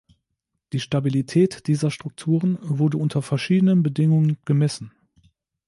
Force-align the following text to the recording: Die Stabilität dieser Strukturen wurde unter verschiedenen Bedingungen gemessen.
Die 0.73 0.79
Stabilität 0.79 1.67
dieser 1.67 1.91
Strukturen 1.91 2.57
wurde 2.63 2.97
unter 2.97 3.21
verschiedenen 3.21 3.83
Bedingungen 3.83 4.39
gemessen. 4.45 4.91